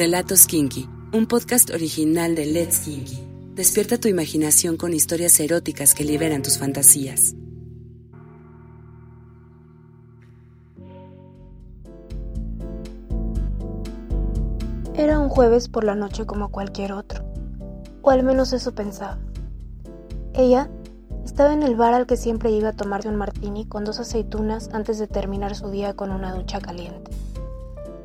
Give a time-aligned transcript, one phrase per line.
[0.00, 3.18] Relatos Kinky, un podcast original de Let's Kinky.
[3.54, 7.34] Despierta tu imaginación con historias eróticas que liberan tus fantasías.
[14.94, 17.22] Era un jueves por la noche como cualquier otro,
[18.00, 19.18] o al menos eso pensaba.
[20.32, 20.70] Ella
[21.26, 24.70] estaba en el bar al que siempre iba a tomarse un martini con dos aceitunas
[24.72, 27.10] antes de terminar su día con una ducha caliente.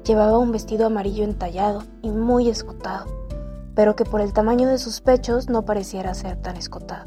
[0.05, 3.05] Llevaba un vestido amarillo entallado y muy escotado,
[3.73, 7.05] pero que por el tamaño de sus pechos no pareciera ser tan escotado.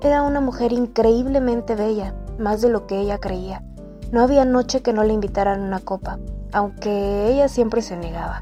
[0.00, 3.62] Era una mujer increíblemente bella, más de lo que ella creía.
[4.10, 6.18] No había noche que no le invitaran una copa,
[6.52, 8.40] aunque ella siempre se negaba.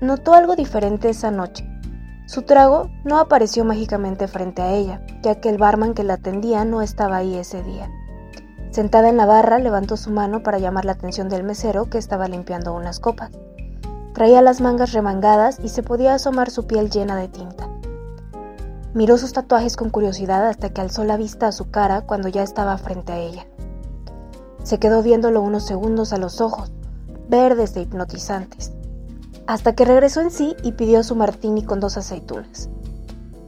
[0.00, 1.64] Notó algo diferente esa noche.
[2.26, 6.64] Su trago no apareció mágicamente frente a ella, ya que el barman que la atendía
[6.64, 7.88] no estaba ahí ese día.
[8.78, 12.28] Sentada en la barra, levantó su mano para llamar la atención del mesero que estaba
[12.28, 13.32] limpiando unas copas.
[14.14, 17.68] Traía las mangas remangadas y se podía asomar su piel llena de tinta.
[18.94, 22.44] Miró sus tatuajes con curiosidad hasta que alzó la vista a su cara cuando ya
[22.44, 23.48] estaba frente a ella.
[24.62, 26.70] Se quedó viéndolo unos segundos a los ojos,
[27.28, 28.70] verdes e hipnotizantes,
[29.48, 32.68] hasta que regresó en sí y pidió su martini con dos aceitunas.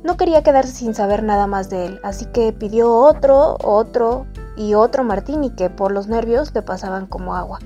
[0.02, 4.26] No quería quedarse sin saber nada más de él, así que pidió otro, otro
[4.60, 7.60] y otro martini que por los nervios le pasaban como agua.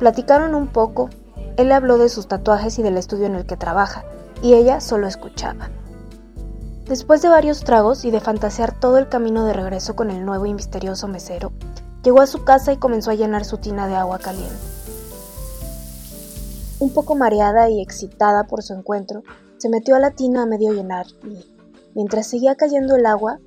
[0.00, 1.10] Platicaron un poco,
[1.56, 4.04] él habló de sus tatuajes y del estudio en el que trabaja,
[4.42, 5.70] y ella solo escuchaba.
[6.86, 10.44] Después de varios tragos y de fantasear todo el camino de regreso con el nuevo
[10.46, 11.52] y misterioso mesero,
[12.02, 14.56] llegó a su casa y comenzó a llenar su tina de agua caliente.
[16.80, 19.22] Un poco mareada y excitada por su encuentro,
[19.58, 21.46] se metió a la tina a medio llenar y,
[21.94, 23.38] mientras seguía cayendo el agua,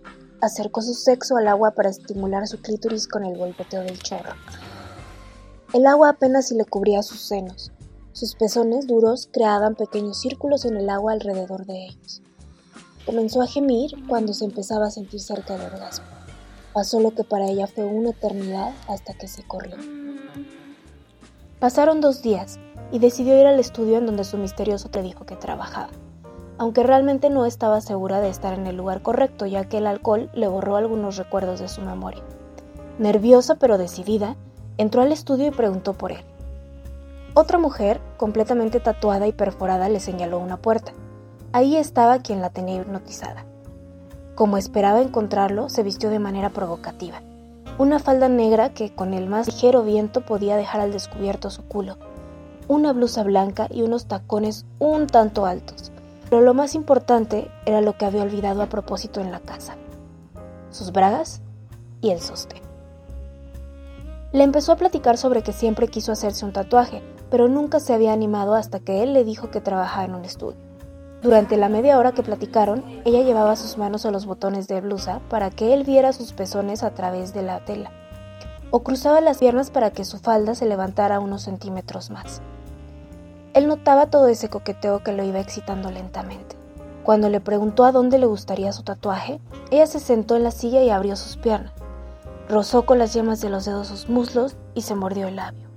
[0.42, 4.34] acercó su sexo al agua para estimular su clítoris con el golpeteo del chorro.
[5.74, 7.72] El agua apenas si le cubría sus senos.
[8.14, 12.22] Sus pezones duros creaban pequeños círculos en el agua alrededor de ellos.
[13.06, 16.06] Comenzó a gemir cuando se empezaba a sentir cerca del orgasmo.
[16.74, 19.78] Pasó lo que para ella fue una eternidad hasta que se corrió.
[21.60, 22.60] Pasaron dos días
[22.92, 25.90] y decidió ir al estudio en donde su misterioso te dijo que trabajaba
[26.60, 30.30] aunque realmente no estaba segura de estar en el lugar correcto, ya que el alcohol
[30.34, 32.22] le borró algunos recuerdos de su memoria.
[33.00, 34.36] Nerviosa pero decidida,
[34.78, 36.22] entró al estudio y preguntó por él.
[37.34, 40.92] Otra mujer, completamente tatuada y perforada, le señaló una puerta.
[41.54, 43.46] Ahí estaba quien la tenía hipnotizada.
[44.36, 47.22] Como esperaba encontrarlo, se vistió de manera provocativa.
[47.78, 51.96] Una falda negra que con el más ligero viento podía dejar al descubierto su culo.
[52.68, 55.94] Una blusa blanca y unos tacones un tanto altos
[56.30, 59.78] pero lo más importante era lo que había olvidado a propósito en la casa,
[60.70, 61.42] sus bragas
[62.02, 62.62] y el sostén.
[64.32, 67.02] Le empezó a platicar sobre que siempre quiso hacerse un tatuaje,
[67.32, 70.60] pero nunca se había animado hasta que él le dijo que trabajaba en un estudio.
[71.22, 75.20] Durante la media hora que platicaron, ella llevaba sus manos a los botones de blusa
[75.30, 77.92] para que él viera sus pezones a través de la tela,
[78.72, 82.42] o cruzaba las piernas para que su falda se levantara unos centímetros más.
[83.60, 86.56] Él notaba todo ese coqueteo que lo iba excitando lentamente.
[87.04, 90.82] Cuando le preguntó a dónde le gustaría su tatuaje, ella se sentó en la silla
[90.82, 91.74] y abrió sus piernas.
[92.48, 95.68] Rozó con las yemas de los dedos sus muslos y se mordió el labio.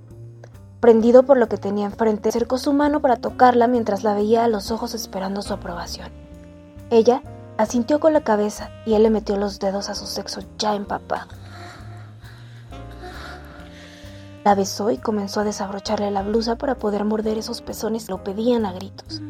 [0.79, 4.47] Prendido por lo que tenía enfrente, acercó su mano para tocarla mientras la veía a
[4.47, 6.09] los ojos esperando su aprobación.
[6.89, 7.21] Ella
[7.57, 11.27] asintió con la cabeza y él le metió los dedos a su sexo ya empapado.
[14.43, 18.25] La besó y comenzó a desabrocharle la blusa para poder morder esos pezones que lo
[18.25, 19.21] pedían a gritos.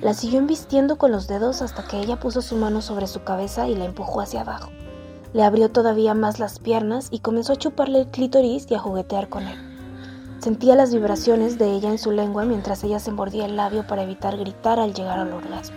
[0.00, 3.68] La siguió embistiendo con los dedos hasta que ella puso su mano sobre su cabeza
[3.68, 4.70] y la empujó hacia abajo.
[5.32, 9.28] Le abrió todavía más las piernas y comenzó a chuparle el clítoris y a juguetear
[9.28, 9.58] con él.
[10.38, 14.04] Sentía las vibraciones de ella en su lengua mientras ella se mordía el labio para
[14.04, 15.76] evitar gritar al llegar al orgasmo.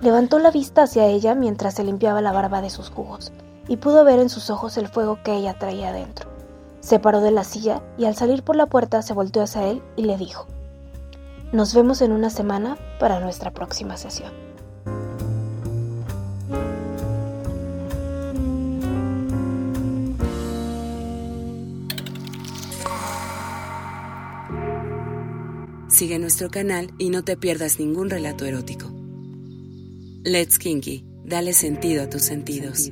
[0.00, 3.32] Levantó la vista hacia ella mientras se limpiaba la barba de sus jugos
[3.66, 6.33] y pudo ver en sus ojos el fuego que ella traía dentro.
[6.84, 9.82] Se paró de la silla y al salir por la puerta se volteó hacia él
[9.96, 10.46] y le dijo,
[11.50, 14.30] Nos vemos en una semana para nuestra próxima sesión.
[25.88, 28.92] Sigue nuestro canal y no te pierdas ningún relato erótico.
[30.22, 32.90] Let's Kinky, dale sentido a tus sentidos.